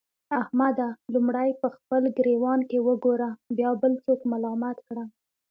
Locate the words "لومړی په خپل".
1.13-2.01